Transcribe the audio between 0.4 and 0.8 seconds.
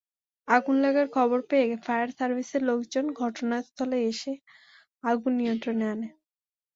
আগুন